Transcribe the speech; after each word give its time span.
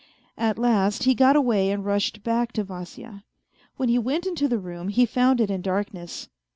At 0.39 0.57
last 0.57 1.03
he 1.03 1.13
got 1.13 1.35
away 1.35 1.69
and 1.69 1.85
rushed 1.85 2.23
back 2.23 2.53
to 2.53 2.63
Vasya. 2.63 3.23
When 3.77 3.87
he 3.89 3.99
went 3.99 4.25
into 4.25 4.47
the 4.47 4.57
room, 4.57 4.87
he 4.87 5.05
found 5.05 5.39
it 5.39 5.51
in 5.51 5.61
darkness. 5.61 6.27